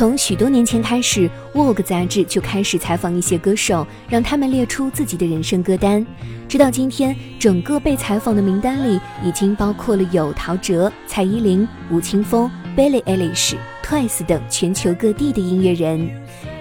[0.00, 6.06] 从许多年前开始，《Vogue》杂志就开始采访一些歌手，让他们列出自己的人生歌单。
[6.48, 16.08] 直到今天，整个被采访的名单里已经包括了有陶喆、蔡依林、吴青峰、Billie Eilish、Twice 等全球各地的音乐人。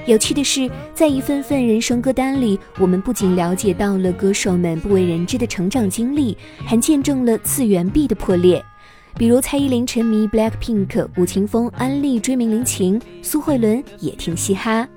[0.05, 8.61] 有趣的是，在一份份人生歌单里，我们不仅了解到了歌手们不为人知的成长经历，还见证了次元壁的破裂。
[9.19, 14.87] 比如蔡依林沉迷 Blackpink，吴青峰安利追名林檎，苏慧伦也听嘻哈。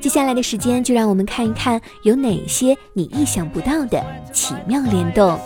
[0.00, 5.38] 接下来的时间，就让我们看一看有哪些你意想不到的奇妙联动。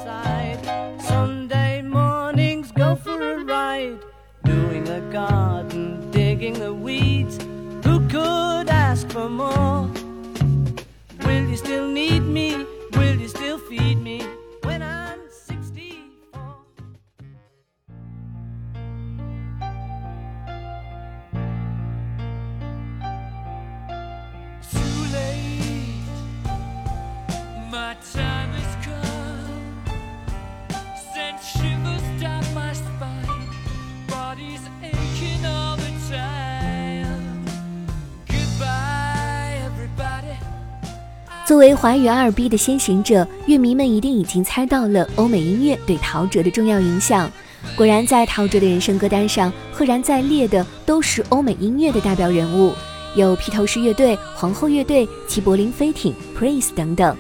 [41.50, 47.28] 作为华语 R&B 的先行者，乐迷们一定已经猜到了欧美音乐对陶喆的重要影响。
[47.74, 52.72] 果然，在陶喆的人生歌单上，赫然在列的都是欧美音乐的代表人物，
[53.16, 57.16] 有披头士乐队、皇后乐队、齐柏林飞艇、Prince 等等。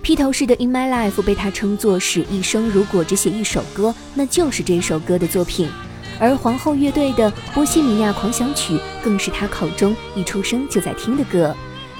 [0.00, 5.68] 披头士的《In My Life》被他称作是一生如果只写一首歌，那就是这首歌的作品。
[6.18, 8.72] 而皇后乐队的《波西米亚狂想曲》
[9.04, 11.54] 更是他口中一出生就在听的歌。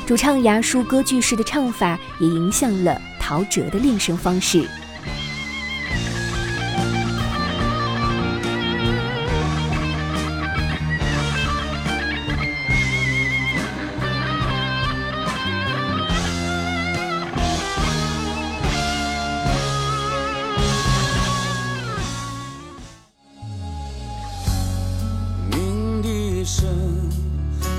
[0.06, 4.64] 主唱牙叔歌剧式的唱法也影响了陶喆的练声方式。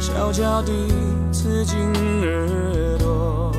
[0.02, 0.74] 悄悄地
[1.40, 1.78] 刺进
[2.24, 3.52] 耳朵，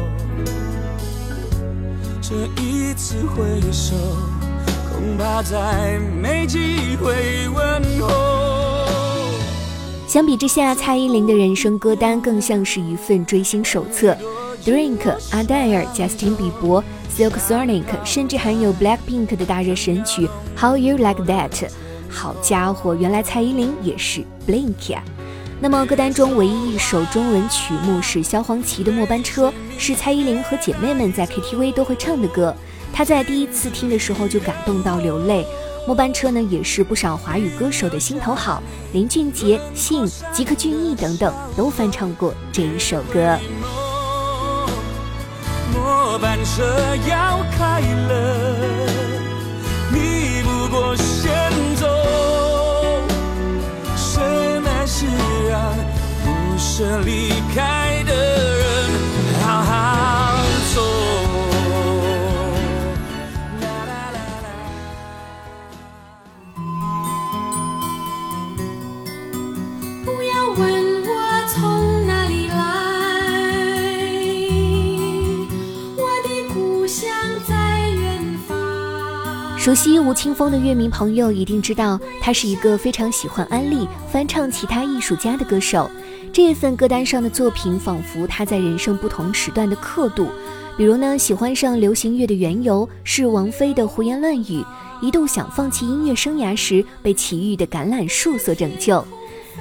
[2.21, 3.95] 这一次挥手，
[4.91, 9.31] 恐怕再没机会问候。
[10.09, 14.17] 相比之下，蔡依林的人生歌单更像是一份追星手册。
[14.65, 16.83] Drink、阿黛尔、Justin 比伯、
[17.17, 20.29] Silk Sonic，甚至还有 Blackpink 的大热神曲
[20.61, 21.69] How You Like That。
[22.09, 25.01] 好家伙，原来蔡依林也是 Blink 呀！
[25.61, 32.55] 那么歌单中唯一一首中文曲目是萧煌奇的《末班车》，是蔡依林和姐妹们在 KTV 都会唱的歌。
[32.93, 35.43] 她在第一次听的时候就感动到流泪。
[35.87, 43.37] 《末班车》呢，也是不少华语歌手的心头好，林俊杰、信、吉克隽逸等等都翻唱过这一首歌。
[45.75, 46.63] 末班车
[47.09, 48.93] 要开了，
[49.93, 51.18] 你不过是
[56.79, 57.88] 着离开
[79.69, 85.91] 熟悉吴青峰的乐迷朋友一定知道，他是一个非常喜欢安利翻唱其他艺术家的歌手。
[86.33, 90.31] 这份歌单上的作品，仿佛他在人生不同时段的刻度。
[90.79, 94.65] 比如呢，喜欢上流行乐的缘由是王菲的胡言乱语；
[95.03, 99.05] 一度想放弃音乐生涯时，被齐豫的橄榄树所拯救。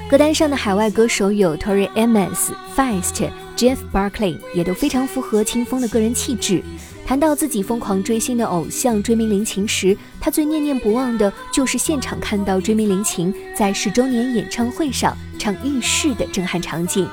[0.10, 6.64] 歌单上的海外歌手有 Tori Amos、Feist、Jeff Barkley，也都非常符合清风的个人气质。
[7.08, 17.08] 谈到自己疯狂追星的偶像追名林琴时，他最念念不忘的就是现场看到追名林琴在十周年演唱会上唱《浴室》的震撼场景。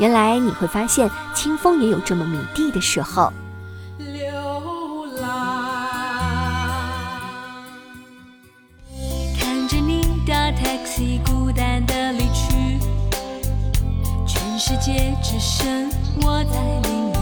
[0.00, 3.32] 原来你会发现，清风也有这么迷弟的时候。
[3.98, 5.30] 流浪
[9.38, 12.76] 看着你搭 taxi，孤单的离去。
[14.26, 15.88] 全世界只剩
[16.22, 17.17] 我在淋雨。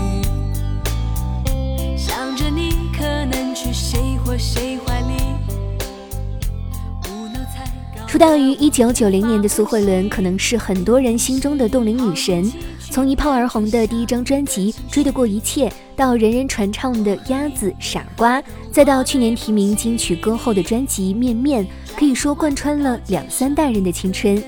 [3.57, 5.17] 去谁或谁怀里。
[8.07, 12.53] 出道于一九九零年的苏慧伦，可能是很多人心中的冻龄女神。
[12.91, 21.65] 从一炮而红的第一张专辑《追得过一切》，到人人传唱的《鸭子》《傻瓜》，再到去年提名金曲歌后的专辑《面面》，
[21.99, 24.43] 可以说贯穿了两三代人的青春。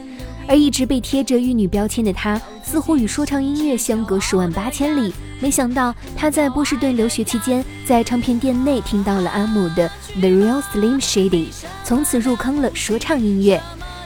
[0.47, 5.15] 而一直被贴着玉女标签的她，似乎与说唱音乐相隔十万八千里。
[5.41, 9.89] 没想到他在波士顿留学期间，在唱片店内听到了阿姆的
[10.21, 11.47] 《The Real Slim Shady》，
[11.85, 13.61] 从此入坑了说唱音乐。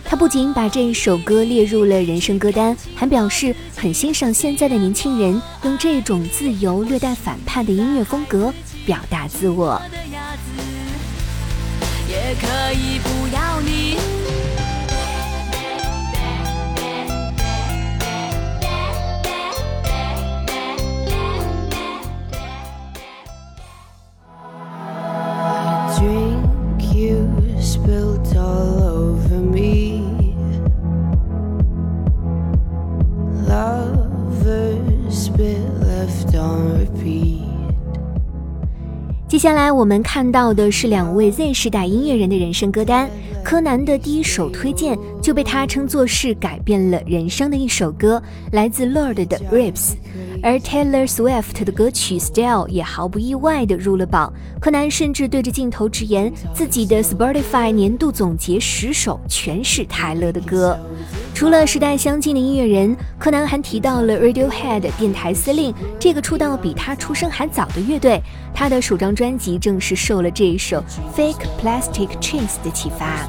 [0.05, 8.53] 他不仅把这一首歌列入了人生歌单，还表示很欣赏现在的年轻人用这种自由、略带反叛的音乐风格
[8.85, 9.81] 表达自我。
[12.07, 14.22] 也可以不要你。
[39.29, 43.11] 接下来我们看到的是两位 Z 时代音乐人的人生歌单。
[43.43, 48.23] 柯南的第一首推荐就被他称作是改变了人生的一首歌，
[48.53, 49.95] 来自 Lord 的 Rips。
[50.43, 54.33] 而 Taylor Swift 的歌曲 Style 也毫不意外地入了榜。
[54.61, 60.79] 柯南甚至对着镜头直言，自己的 Spotify 年度总结十首全是泰勒的歌。
[61.33, 68.21] 除了时代相近的音乐人，柯南还提到了 Radiohead 电台司令这个出道比他出生还早的乐队。
[68.53, 70.83] 他的首张专辑正是受了这一首
[71.17, 73.29] Fake Plastic Chains 的启发。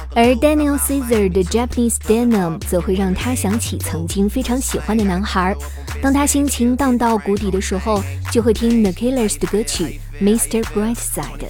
[0.13, 5.55] 而 Daniel Caesar 的 Japanese Denim 则会让他想起曾经非常喜欢的男孩。
[6.01, 10.63] 当他心情荡到谷底的时候，就会听 The Killers 的歌曲 Mr.
[10.63, 11.47] Brightside。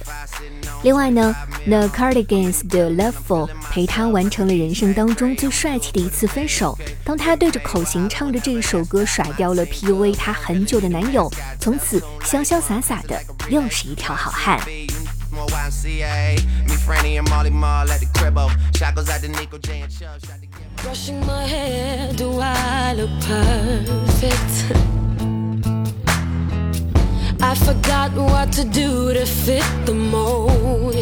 [0.84, 6.76] 另外呢，The Cardigans 的 Loveful 陪他完成了人生当中最帅气的一次分手。
[7.04, 14.60] 当他对着口型唱着这一首歌，甩掉了 PUA 他很久的男友，从此潇潇洒洒的又是一条好汉。
[27.44, 30.94] I forgot what to do to fit the mold.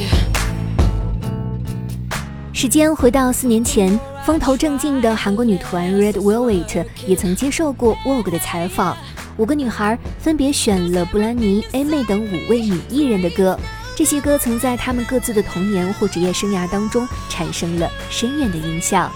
[2.53, 8.97] 时间回到四年前，风头正劲的韩国女团 Red Velvet 也曾接受过 Vogue 的采访。
[9.37, 13.59] 五个女孩分别选了布兰妮、A 妹等五位女艺人的歌，
[14.01, 19.13] 这些歌曾在他们各自的童年或职业生涯当中产生了深远的影响。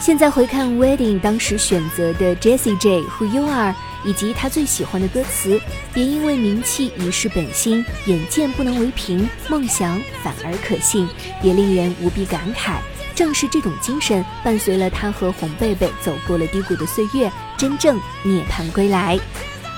[0.00, 3.76] 现在回看 Wedding 当时选择的 Jessie J Who You Are。
[4.04, 5.60] 以及他最喜欢的歌词，
[5.92, 11.08] 别因为名气一失本心，眼见不能为凭，梦想反而可信，
[11.42, 12.78] 也令人无比感慨。
[13.14, 19.18] 正是这种精神，伴随了他和红贝贝走过了低谷的岁月，真正涅槃归来。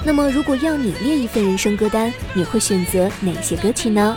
[0.04, 4.16] 那么，如果要你列一份人生歌单，你会选择哪些歌曲呢？